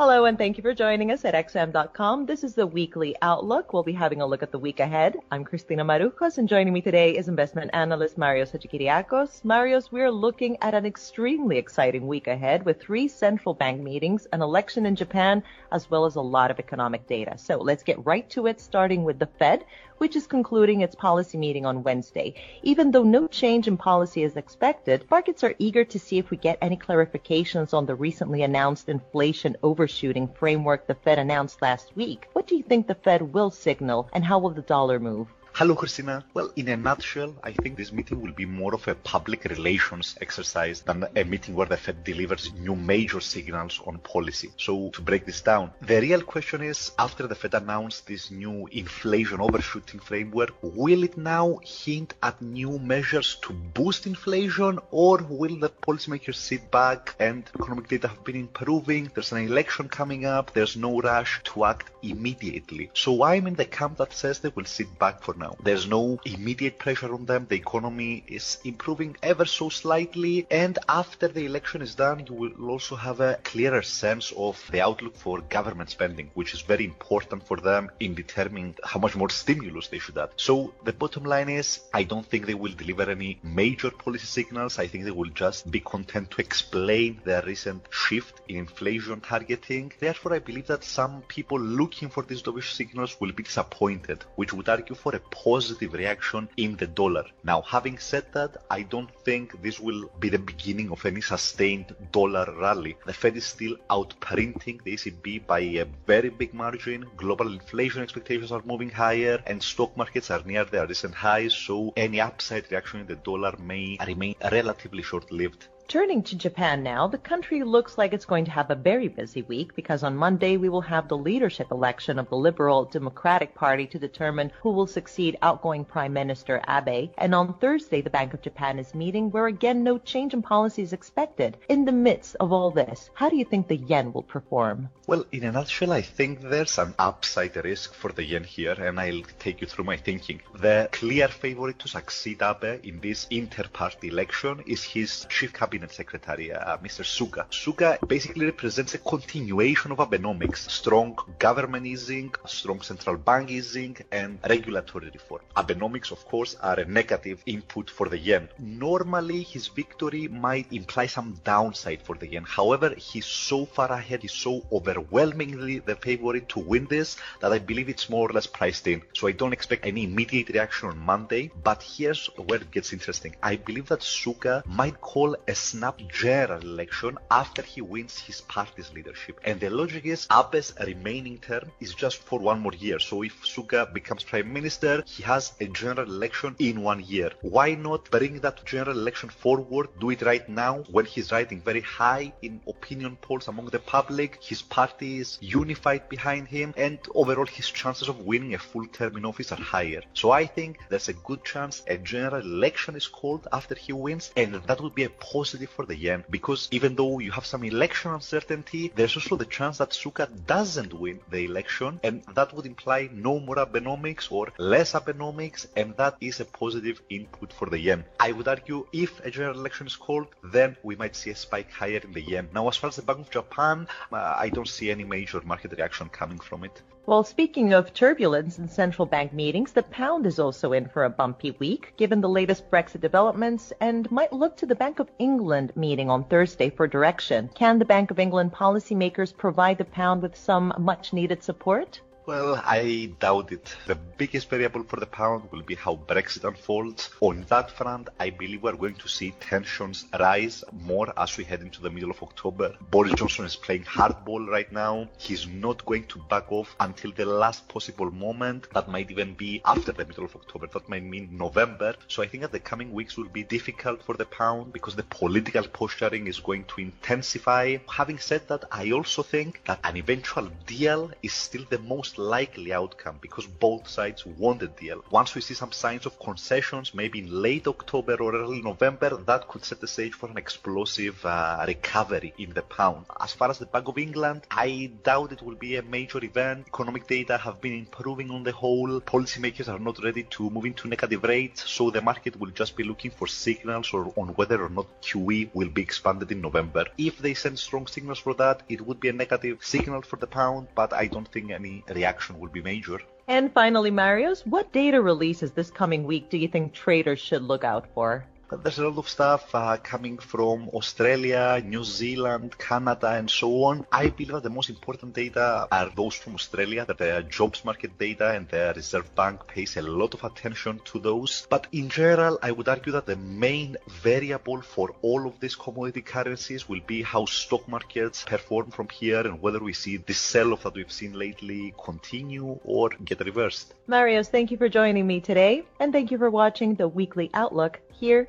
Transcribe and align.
Hello, 0.00 0.26
and 0.26 0.38
thank 0.38 0.56
you 0.56 0.62
for 0.62 0.74
joining 0.74 1.10
us 1.10 1.24
at 1.24 1.34
XM.com. 1.34 2.26
This 2.26 2.44
is 2.44 2.54
the 2.54 2.68
weekly 2.68 3.16
outlook. 3.20 3.72
We'll 3.72 3.82
be 3.82 3.92
having 3.92 4.20
a 4.20 4.26
look 4.26 4.44
at 4.44 4.52
the 4.52 4.58
week 4.58 4.78
ahead. 4.78 5.16
I'm 5.32 5.42
Christina 5.42 5.84
Marujos, 5.84 6.38
and 6.38 6.48
joining 6.48 6.72
me 6.72 6.80
today 6.80 7.16
is 7.16 7.26
investment 7.26 7.72
analyst 7.74 8.16
Marios 8.16 8.52
Hadjikyriacos. 8.52 9.42
Marios, 9.42 9.90
we're 9.90 10.12
looking 10.12 10.56
at 10.62 10.72
an 10.72 10.86
extremely 10.86 11.58
exciting 11.58 12.06
week 12.06 12.28
ahead 12.28 12.64
with 12.64 12.80
three 12.80 13.08
central 13.08 13.54
bank 13.54 13.82
meetings, 13.82 14.28
an 14.32 14.40
election 14.40 14.86
in 14.86 14.94
Japan, 14.94 15.42
as 15.72 15.90
well 15.90 16.04
as 16.04 16.14
a 16.14 16.20
lot 16.20 16.52
of 16.52 16.60
economic 16.60 17.04
data. 17.08 17.36
So 17.36 17.56
let's 17.56 17.82
get 17.82 18.06
right 18.06 18.30
to 18.30 18.46
it, 18.46 18.60
starting 18.60 19.02
with 19.02 19.18
the 19.18 19.26
Fed, 19.26 19.64
which 19.98 20.16
is 20.16 20.26
concluding 20.26 20.80
its 20.80 20.94
policy 20.94 21.36
meeting 21.38 21.66
on 21.66 21.82
Wednesday. 21.82 22.34
Even 22.62 22.90
though 22.90 23.04
no 23.04 23.26
change 23.26 23.68
in 23.68 23.76
policy 23.76 24.22
is 24.22 24.36
expected, 24.36 25.04
markets 25.10 25.44
are 25.44 25.54
eager 25.58 25.84
to 25.84 25.98
see 25.98 26.18
if 26.18 26.30
we 26.30 26.36
get 26.36 26.58
any 26.60 26.76
clarifications 26.76 27.74
on 27.74 27.86
the 27.86 27.94
recently 27.94 28.42
announced 28.42 28.88
inflation 28.88 29.56
overshooting 29.62 30.28
framework 30.28 30.86
the 30.86 30.94
Fed 30.94 31.18
announced 31.18 31.62
last 31.62 31.94
week. 31.96 32.28
What 32.32 32.46
do 32.46 32.56
you 32.56 32.62
think 32.62 32.86
the 32.86 32.94
Fed 32.94 33.34
will 33.34 33.50
signal 33.50 34.08
and 34.12 34.24
how 34.24 34.38
will 34.38 34.50
the 34.50 34.62
dollar 34.62 34.98
move? 34.98 35.28
Hello, 35.58 35.74
Christina. 35.74 36.24
Well, 36.34 36.52
in 36.54 36.68
a 36.68 36.76
nutshell, 36.76 37.34
I 37.42 37.50
think 37.50 37.76
this 37.76 37.90
meeting 37.90 38.20
will 38.20 38.30
be 38.30 38.46
more 38.46 38.76
of 38.76 38.86
a 38.86 38.94
public 38.94 39.42
relations 39.42 40.16
exercise 40.20 40.82
than 40.82 41.04
a 41.16 41.24
meeting 41.24 41.56
where 41.56 41.66
the 41.66 41.76
Fed 41.76 42.04
delivers 42.04 42.52
new 42.54 42.76
major 42.76 43.20
signals 43.20 43.80
on 43.84 43.98
policy. 43.98 44.52
So, 44.56 44.90
to 44.90 45.02
break 45.02 45.26
this 45.26 45.40
down, 45.40 45.72
the 45.82 46.00
real 46.00 46.22
question 46.22 46.62
is 46.62 46.92
after 46.96 47.26
the 47.26 47.34
Fed 47.34 47.54
announced 47.54 48.06
this 48.06 48.30
new 48.30 48.68
inflation 48.70 49.40
overshooting 49.40 49.98
framework, 49.98 50.54
will 50.62 51.02
it 51.02 51.16
now 51.16 51.58
hint 51.64 52.14
at 52.22 52.40
new 52.40 52.78
measures 52.78 53.38
to 53.42 53.52
boost 53.52 54.06
inflation, 54.06 54.78
or 54.92 55.16
will 55.28 55.58
the 55.58 55.70
policymakers 55.70 56.36
sit 56.36 56.70
back 56.70 57.16
and 57.18 57.50
economic 57.56 57.88
data 57.88 58.06
have 58.06 58.22
been 58.22 58.36
improving? 58.36 59.10
There's 59.12 59.32
an 59.32 59.38
election 59.38 59.88
coming 59.88 60.24
up, 60.24 60.52
there's 60.52 60.76
no 60.76 61.00
rush 61.00 61.40
to 61.46 61.64
act 61.64 61.90
immediately. 62.04 62.92
So, 62.94 63.24
I'm 63.24 63.48
in 63.48 63.54
the 63.56 63.64
camp 63.64 63.96
that 63.96 64.12
says 64.12 64.38
they 64.38 64.50
will 64.50 64.64
sit 64.64 64.96
back 65.00 65.20
for 65.20 65.34
now 65.34 65.47
now. 65.48 65.56
There's 65.62 65.86
no 65.86 66.18
immediate 66.24 66.78
pressure 66.78 67.12
on 67.12 67.24
them. 67.26 67.46
The 67.48 67.56
economy 67.56 68.24
is 68.26 68.58
improving 68.64 69.16
ever 69.22 69.44
so 69.44 69.68
slightly. 69.68 70.46
And 70.50 70.78
after 70.88 71.28
the 71.28 71.46
election 71.46 71.82
is 71.82 71.94
done, 71.94 72.26
you 72.28 72.34
will 72.34 72.70
also 72.70 72.96
have 72.96 73.20
a 73.20 73.38
clearer 73.44 73.82
sense 73.82 74.32
of 74.36 74.62
the 74.70 74.80
outlook 74.80 75.16
for 75.16 75.40
government 75.40 75.90
spending, 75.90 76.30
which 76.34 76.54
is 76.54 76.60
very 76.60 76.84
important 76.84 77.46
for 77.46 77.56
them 77.56 77.90
in 78.00 78.14
determining 78.14 78.74
how 78.84 79.00
much 79.00 79.16
more 79.16 79.30
stimulus 79.30 79.88
they 79.88 79.98
should 79.98 80.18
add. 80.18 80.30
So 80.36 80.72
the 80.84 80.92
bottom 80.92 81.24
line 81.24 81.48
is, 81.48 81.80
I 81.92 82.02
don't 82.04 82.26
think 82.26 82.46
they 82.46 82.54
will 82.54 82.72
deliver 82.72 83.10
any 83.10 83.38
major 83.42 83.90
policy 83.90 84.26
signals. 84.26 84.78
I 84.78 84.86
think 84.86 85.04
they 85.04 85.10
will 85.10 85.30
just 85.30 85.70
be 85.70 85.80
content 85.80 86.30
to 86.32 86.40
explain 86.40 87.20
their 87.24 87.42
recent 87.42 87.82
shift 87.90 88.40
in 88.48 88.56
inflation 88.56 89.20
targeting. 89.20 89.92
Therefore, 89.98 90.34
I 90.34 90.38
believe 90.40 90.66
that 90.66 90.84
some 90.84 91.22
people 91.28 91.60
looking 91.60 92.08
for 92.08 92.22
these 92.22 92.42
dovish 92.42 92.72
signals 92.74 93.16
will 93.20 93.32
be 93.32 93.42
disappointed, 93.42 94.24
which 94.36 94.52
would 94.52 94.68
argue 94.68 94.94
for 94.94 95.14
a 95.14 95.20
positive 95.30 95.92
reaction 95.92 96.48
in 96.56 96.76
the 96.76 96.86
dollar. 96.86 97.24
Now, 97.44 97.62
having 97.62 97.98
said 97.98 98.26
that, 98.32 98.56
I 98.70 98.82
don't 98.82 99.10
think 99.24 99.62
this 99.62 99.80
will 99.80 100.10
be 100.20 100.28
the 100.28 100.38
beginning 100.38 100.90
of 100.90 101.04
any 101.04 101.20
sustained 101.20 101.94
dollar 102.12 102.46
rally. 102.58 102.96
The 103.06 103.12
Fed 103.12 103.36
is 103.36 103.46
still 103.46 103.76
outprinting 103.90 104.82
the 104.82 104.94
ECB 104.94 105.46
by 105.46 105.60
a 105.60 105.86
very 106.06 106.30
big 106.30 106.54
margin. 106.54 107.06
Global 107.16 107.52
inflation 107.52 108.02
expectations 108.02 108.52
are 108.52 108.62
moving 108.64 108.90
higher 108.90 109.42
and 109.46 109.62
stock 109.62 109.96
markets 109.96 110.30
are 110.30 110.42
near 110.44 110.64
their 110.64 110.86
recent 110.86 111.14
highs, 111.14 111.54
so 111.54 111.92
any 111.96 112.20
upside 112.20 112.70
reaction 112.70 113.00
in 113.00 113.06
the 113.06 113.16
dollar 113.16 113.54
may 113.58 113.98
remain 114.06 114.34
relatively 114.50 115.02
short 115.02 115.30
lived. 115.30 115.68
Turning 115.88 116.22
to 116.22 116.36
Japan 116.36 116.82
now, 116.82 117.08
the 117.08 117.16
country 117.16 117.62
looks 117.62 117.96
like 117.96 118.12
it's 118.12 118.26
going 118.26 118.44
to 118.44 118.50
have 118.50 118.70
a 118.70 118.74
very 118.74 119.08
busy 119.08 119.40
week 119.40 119.74
because 119.74 120.02
on 120.02 120.14
Monday 120.14 120.58
we 120.58 120.68
will 120.68 120.82
have 120.82 121.08
the 121.08 121.16
leadership 121.16 121.70
election 121.70 122.18
of 122.18 122.28
the 122.28 122.36
Liberal 122.36 122.84
Democratic 122.84 123.54
Party 123.54 123.86
to 123.86 123.98
determine 123.98 124.52
who 124.60 124.70
will 124.70 124.86
succeed 124.86 125.38
outgoing 125.40 125.86
Prime 125.86 126.12
Minister 126.12 126.60
Abe. 126.68 127.08
And 127.16 127.34
on 127.34 127.54
Thursday, 127.54 128.02
the 128.02 128.10
Bank 128.10 128.34
of 128.34 128.42
Japan 128.42 128.78
is 128.78 128.94
meeting 128.94 129.30
where 129.30 129.46
again 129.46 129.82
no 129.82 129.96
change 129.96 130.34
in 130.34 130.42
policy 130.42 130.82
is 130.82 130.92
expected. 130.92 131.56
In 131.70 131.86
the 131.86 131.92
midst 131.92 132.36
of 132.38 132.52
all 132.52 132.70
this, 132.70 133.08
how 133.14 133.30
do 133.30 133.36
you 133.36 133.46
think 133.46 133.66
the 133.66 133.78
yen 133.78 134.12
will 134.12 134.24
perform? 134.24 134.90
Well, 135.06 135.24
in 135.32 135.44
a 135.44 135.52
nutshell, 135.52 135.92
I 135.92 136.02
think 136.02 136.42
there's 136.42 136.76
an 136.76 136.94
upside 136.98 137.56
risk 137.64 137.94
for 137.94 138.12
the 138.12 138.24
yen 138.24 138.44
here, 138.44 138.74
and 138.74 139.00
I'll 139.00 139.22
take 139.38 139.62
you 139.62 139.66
through 139.66 139.86
my 139.86 139.96
thinking. 139.96 140.42
The 140.54 140.90
clear 140.92 141.28
favorite 141.28 141.78
to 141.78 141.88
succeed 141.88 142.42
Abe 142.42 142.84
in 142.84 143.00
this 143.00 143.26
inter-party 143.30 144.08
election 144.08 144.62
is 144.66 144.82
his 144.84 145.26
chief 145.30 145.54
cabinet 145.54 145.77
Cabinet 145.78 145.94
Secretary, 145.94 146.52
uh, 146.52 146.76
Mr. 146.78 147.04
Suga. 147.04 147.46
Suga 147.50 147.98
basically 148.08 148.46
represents 148.46 148.94
a 148.94 148.98
continuation 148.98 149.92
of 149.92 149.98
Abenomics, 149.98 150.68
strong 150.68 151.16
government 151.38 151.86
easing, 151.86 152.34
strong 152.46 152.80
central 152.80 153.16
bank 153.16 153.48
easing, 153.50 153.96
and 154.10 154.40
regulatory 154.48 155.08
reform. 155.14 155.42
Abenomics, 155.56 156.10
of 156.10 156.24
course, 156.24 156.56
are 156.60 156.80
a 156.80 156.84
negative 156.84 157.40
input 157.46 157.90
for 157.90 158.08
the 158.08 158.18
yen. 158.18 158.48
Normally, 158.58 159.42
his 159.44 159.68
victory 159.68 160.26
might 160.26 160.66
imply 160.72 161.06
some 161.06 161.38
downside 161.44 162.02
for 162.02 162.16
the 162.16 162.26
yen. 162.26 162.42
However, 162.42 162.92
he's 162.96 163.26
so 163.26 163.64
far 163.64 163.92
ahead, 163.92 164.22
he's 164.22 164.32
so 164.32 164.66
overwhelmingly 164.72 165.78
the 165.78 165.94
favorite 165.94 166.48
to 166.48 166.58
win 166.58 166.86
this 166.86 167.16
that 167.40 167.52
I 167.52 167.60
believe 167.60 167.88
it's 167.88 168.10
more 168.10 168.28
or 168.28 168.32
less 168.32 168.48
priced 168.48 168.88
in. 168.88 169.02
So 169.14 169.28
I 169.28 169.32
don't 169.32 169.52
expect 169.52 169.86
any 169.86 170.02
immediate 170.02 170.48
reaction 170.48 170.88
on 170.88 170.98
Monday. 170.98 171.52
But 171.62 171.84
here's 171.84 172.26
where 172.36 172.60
it 172.60 172.72
gets 172.72 172.92
interesting. 172.92 173.36
I 173.40 173.54
believe 173.54 173.86
that 173.88 174.00
Suga 174.00 174.66
might 174.66 175.00
call 175.00 175.36
a 175.46 175.54
snap 175.68 176.00
general 176.08 176.62
election 176.62 177.18
after 177.30 177.62
he 177.62 177.80
wins 177.80 178.18
his 178.18 178.40
party's 178.42 178.92
leadership. 178.92 179.40
And 179.44 179.60
the 179.60 179.70
logic 179.70 180.04
is 180.06 180.26
Abe's 180.30 180.72
remaining 180.86 181.38
term 181.38 181.70
is 181.80 181.94
just 181.94 182.18
for 182.28 182.38
one 182.38 182.60
more 182.60 182.74
year. 182.74 182.98
So 182.98 183.22
if 183.22 183.34
Suga 183.42 183.92
becomes 183.92 184.24
prime 184.24 184.52
minister, 184.52 185.02
he 185.06 185.22
has 185.24 185.52
a 185.60 185.66
general 185.66 186.08
election 186.08 186.56
in 186.58 186.82
one 186.82 187.02
year. 187.04 187.30
Why 187.42 187.74
not 187.74 188.10
bring 188.10 188.40
that 188.40 188.64
general 188.64 188.98
election 188.98 189.28
forward? 189.28 189.88
Do 190.00 190.10
it 190.10 190.22
right 190.22 190.48
now 190.48 190.84
when 190.90 191.04
he's 191.04 191.32
riding 191.32 191.60
very 191.60 191.82
high 191.82 192.32
in 192.42 192.60
opinion 192.66 193.16
polls 193.20 193.48
among 193.48 193.66
the 193.66 193.78
public. 193.78 194.38
His 194.42 194.62
party 194.62 195.18
is 195.18 195.38
unified 195.40 196.08
behind 196.08 196.48
him, 196.48 196.72
and 196.76 196.98
overall 197.14 197.46
his 197.46 197.68
chances 197.70 198.08
of 198.08 198.20
winning 198.20 198.54
a 198.54 198.58
full 198.58 198.86
term 198.86 199.16
in 199.16 199.24
office 199.24 199.52
are 199.52 199.60
higher. 199.60 200.02
So 200.14 200.30
I 200.30 200.46
think 200.46 200.78
there's 200.88 201.08
a 201.08 201.20
good 201.28 201.44
chance 201.44 201.82
a 201.86 201.98
general 201.98 202.40
election 202.40 202.96
is 202.96 203.06
called 203.06 203.46
after 203.52 203.74
he 203.74 203.92
wins, 203.92 204.32
and 204.36 204.54
that 204.54 204.80
would 204.80 204.94
be 204.94 205.04
a 205.04 205.10
positive 205.10 205.57
for 205.66 205.86
the 205.86 205.96
yen 205.96 206.24
because 206.30 206.68
even 206.70 206.94
though 206.94 207.18
you 207.18 207.30
have 207.30 207.46
some 207.46 207.64
election 207.64 208.12
uncertainty, 208.12 208.92
there's 208.94 209.16
also 209.16 209.36
the 209.36 209.44
chance 209.44 209.78
that 209.78 209.90
Suga 209.90 210.28
doesn't 210.46 210.92
win 210.92 211.20
the 211.30 211.44
election, 211.44 212.00
and 212.02 212.22
that 212.34 212.52
would 212.52 212.66
imply 212.66 213.08
no 213.12 213.40
more 213.40 213.56
Abenomics 213.56 214.30
or 214.30 214.48
less 214.58 214.92
Abenomics, 214.92 215.66
and 215.76 215.96
that 215.96 216.16
is 216.20 216.40
a 216.40 216.44
positive 216.44 217.00
input 217.10 217.52
for 217.52 217.68
the 217.70 217.78
yen. 217.78 218.04
I 218.20 218.32
would 218.32 218.48
argue 218.48 218.86
if 218.92 219.20
a 219.24 219.30
general 219.30 219.58
election 219.58 219.86
is 219.86 219.96
called, 219.96 220.28
then 220.42 220.76
we 220.82 220.96
might 220.96 221.16
see 221.16 221.30
a 221.30 221.36
spike 221.36 221.70
higher 221.70 222.00
in 222.02 222.12
the 222.12 222.22
yen. 222.22 222.48
Now, 222.54 222.68
as 222.68 222.76
far 222.76 222.88
as 222.88 222.96
the 222.96 223.02
Bank 223.02 223.20
of 223.20 223.30
Japan, 223.30 223.86
uh, 224.12 224.34
I 224.36 224.48
don't 224.48 224.68
see 224.68 224.90
any 224.90 225.04
major 225.04 225.40
market 225.42 225.72
reaction 225.72 226.08
coming 226.08 226.38
from 226.38 226.64
it. 226.64 226.82
Well, 227.08 227.24
speaking 227.24 227.72
of 227.72 227.94
turbulence 227.94 228.58
in 228.58 228.68
central 228.68 229.06
bank 229.06 229.32
meetings, 229.32 229.72
the 229.72 229.82
pound 229.82 230.26
is 230.26 230.38
also 230.38 230.74
in 230.74 230.88
for 230.90 231.04
a 231.04 231.08
bumpy 231.08 231.52
week, 231.52 231.94
given 231.96 232.20
the 232.20 232.28
latest 232.28 232.70
Brexit 232.70 233.00
developments, 233.00 233.72
and 233.80 234.10
might 234.10 234.30
look 234.30 234.58
to 234.58 234.66
the 234.66 234.74
Bank 234.74 234.98
of 234.98 235.08
England 235.18 235.72
meeting 235.74 236.10
on 236.10 236.24
Thursday 236.24 236.68
for 236.68 236.86
direction. 236.86 237.48
Can 237.54 237.78
the 237.78 237.86
Bank 237.86 238.10
of 238.10 238.18
England 238.18 238.52
policymakers 238.52 239.34
provide 239.34 239.78
the 239.78 239.86
pound 239.86 240.20
with 240.20 240.36
some 240.36 240.70
much 240.78 241.14
needed 241.14 241.42
support? 241.42 241.98
Well, 242.28 242.60
I 242.62 243.14
doubt 243.20 243.52
it. 243.52 243.74
The 243.86 243.94
biggest 243.94 244.50
variable 244.50 244.82
for 244.82 245.00
the 245.00 245.06
pound 245.06 245.50
will 245.50 245.62
be 245.62 245.74
how 245.74 245.96
Brexit 245.96 246.44
unfolds. 246.46 247.08
On 247.22 247.46
that 247.48 247.70
front, 247.70 248.10
I 248.20 248.28
believe 248.28 248.62
we're 248.62 248.76
going 248.76 248.96
to 248.96 249.08
see 249.08 249.32
tensions 249.40 250.04
rise 250.20 250.62
more 250.70 251.10
as 251.16 251.38
we 251.38 251.44
head 251.44 251.62
into 251.62 251.80
the 251.80 251.88
middle 251.88 252.10
of 252.10 252.22
October. 252.22 252.76
Boris 252.90 253.14
Johnson 253.14 253.46
is 253.46 253.56
playing 253.56 253.84
hardball 253.84 254.46
right 254.46 254.70
now. 254.70 255.08
He's 255.16 255.46
not 255.48 255.86
going 255.86 256.04
to 256.08 256.18
back 256.28 256.52
off 256.52 256.76
until 256.80 257.12
the 257.12 257.24
last 257.24 257.66
possible 257.66 258.10
moment. 258.10 258.68
That 258.74 258.90
might 258.90 259.10
even 259.10 259.32
be 259.32 259.62
after 259.64 259.92
the 259.92 260.04
middle 260.04 260.26
of 260.26 260.36
October. 260.36 260.66
That 260.66 260.86
might 260.86 261.04
mean 261.04 261.30
November. 261.32 261.94
So 262.08 262.22
I 262.22 262.28
think 262.28 262.42
that 262.42 262.52
the 262.52 262.60
coming 262.60 262.92
weeks 262.92 263.16
will 263.16 263.30
be 263.30 263.42
difficult 263.42 264.02
for 264.02 264.18
the 264.18 264.26
pound 264.26 264.74
because 264.74 264.94
the 264.94 265.02
political 265.04 265.66
posturing 265.66 266.26
is 266.26 266.40
going 266.40 266.64
to 266.64 266.82
intensify. 266.82 267.78
Having 267.88 268.18
said 268.18 268.46
that, 268.48 268.66
I 268.70 268.90
also 268.90 269.22
think 269.22 269.62
that 269.64 269.80
an 269.82 269.96
eventual 269.96 270.50
deal 270.66 271.10
is 271.22 271.32
still 271.32 271.64
the 271.70 271.78
most 271.78 272.17
likely 272.18 272.72
outcome 272.72 273.18
because 273.20 273.46
both 273.46 273.88
sides 273.88 274.26
want 274.26 274.62
a 274.62 274.68
deal. 274.68 275.04
Once 275.10 275.34
we 275.34 275.40
see 275.40 275.54
some 275.54 275.72
signs 275.72 276.04
of 276.04 276.18
concessions, 276.18 276.94
maybe 276.94 277.20
in 277.20 277.42
late 277.42 277.66
October 277.66 278.16
or 278.16 278.34
early 278.34 278.60
November, 278.60 279.16
that 279.16 279.48
could 279.48 279.64
set 279.64 279.80
the 279.80 279.86
stage 279.86 280.12
for 280.12 280.28
an 280.28 280.36
explosive 280.36 281.24
uh, 281.24 281.64
recovery 281.66 282.34
in 282.38 282.52
the 282.52 282.62
pound. 282.62 283.06
As 283.20 283.32
far 283.32 283.50
as 283.50 283.58
the 283.58 283.66
Bank 283.66 283.88
of 283.88 283.98
England, 283.98 284.42
I 284.50 284.90
doubt 285.04 285.32
it 285.32 285.42
will 285.42 285.54
be 285.54 285.76
a 285.76 285.82
major 285.82 286.22
event. 286.24 286.66
Economic 286.66 287.06
data 287.06 287.38
have 287.38 287.60
been 287.60 287.74
improving 287.74 288.30
on 288.30 288.42
the 288.42 288.52
whole. 288.52 289.00
Policymakers 289.00 289.68
are 289.68 289.78
not 289.78 290.02
ready 290.02 290.24
to 290.24 290.50
move 290.50 290.66
into 290.66 290.88
negative 290.88 291.22
rates, 291.22 291.70
so 291.70 291.90
the 291.90 292.02
market 292.02 292.38
will 292.38 292.50
just 292.50 292.76
be 292.76 292.84
looking 292.84 293.10
for 293.10 293.26
signals 293.26 293.92
or 293.92 294.12
on 294.16 294.28
whether 294.30 294.62
or 294.62 294.68
not 294.68 294.86
QE 295.02 295.50
will 295.54 295.68
be 295.68 295.82
expanded 295.82 296.32
in 296.32 296.40
November. 296.40 296.84
If 296.98 297.18
they 297.18 297.34
send 297.34 297.58
strong 297.58 297.86
signals 297.86 298.18
for 298.18 298.34
that, 298.34 298.62
it 298.68 298.80
would 298.80 299.00
be 299.00 299.08
a 299.08 299.12
negative 299.12 299.58
signal 299.62 300.02
for 300.02 300.16
the 300.16 300.26
pound, 300.26 300.68
but 300.74 300.92
I 300.92 301.06
don't 301.06 301.28
think 301.28 301.50
any 301.50 301.84
reaction 301.88 302.07
be 302.52 302.62
major. 302.62 302.98
And 303.28 303.52
finally, 303.52 303.90
Marios, 303.90 304.46
what 304.46 304.72
data 304.72 305.02
releases 305.02 305.52
this 305.52 305.70
coming 305.70 306.04
week 306.04 306.30
do 306.30 306.38
you 306.38 306.48
think 306.48 306.72
traders 306.72 307.18
should 307.18 307.42
look 307.42 307.62
out 307.62 307.86
for? 307.94 308.24
There's 308.50 308.78
a 308.78 308.88
lot 308.88 308.96
of 308.96 309.08
stuff 309.08 309.54
uh, 309.54 309.76
coming 309.76 310.16
from 310.16 310.70
Australia, 310.70 311.62
New 311.62 311.84
Zealand, 311.84 312.56
Canada, 312.56 313.10
and 313.10 313.30
so 313.30 313.64
on. 313.64 313.86
I 313.92 314.08
believe 314.08 314.32
that 314.32 314.42
the 314.42 314.50
most 314.50 314.70
important 314.70 315.12
data 315.12 315.68
are 315.70 315.90
those 315.94 316.14
from 316.14 316.34
Australia, 316.34 316.86
that 316.86 316.96
the 316.96 317.26
jobs 317.28 317.62
market 317.62 317.98
data 317.98 318.30
and 318.30 318.48
the 318.48 318.72
Reserve 318.74 319.14
Bank 319.14 319.46
pays 319.46 319.76
a 319.76 319.82
lot 319.82 320.14
of 320.14 320.24
attention 320.24 320.80
to 320.86 320.98
those. 320.98 321.46
But 321.50 321.66
in 321.72 321.90
general, 321.90 322.38
I 322.42 322.52
would 322.52 322.68
argue 322.68 322.92
that 322.92 323.04
the 323.04 323.16
main 323.16 323.76
variable 323.86 324.62
for 324.62 324.94
all 325.02 325.26
of 325.26 325.38
these 325.40 325.54
commodity 325.54 326.00
currencies 326.00 326.68
will 326.70 326.80
be 326.86 327.02
how 327.02 327.26
stock 327.26 327.68
markets 327.68 328.24
perform 328.24 328.70
from 328.70 328.88
here 328.88 329.20
and 329.20 329.42
whether 329.42 329.58
we 329.58 329.74
see 329.74 329.98
the 329.98 330.14
sell-off 330.14 330.62
that 330.62 330.74
we've 330.74 330.90
seen 330.90 331.12
lately 331.12 331.74
continue 331.84 332.58
or 332.64 332.88
get 333.04 333.20
reversed. 333.20 333.74
Marios, 333.88 334.28
thank 334.28 334.50
you 334.50 334.56
for 334.56 334.70
joining 334.70 335.06
me 335.06 335.20
today, 335.20 335.64
and 335.80 335.92
thank 335.92 336.10
you 336.10 336.16
for 336.16 336.30
watching 336.30 336.74
the 336.76 336.88
Weekly 336.88 337.30
Outlook 337.34 337.80
here 337.98 338.28